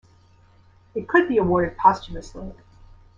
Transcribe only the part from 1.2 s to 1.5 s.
be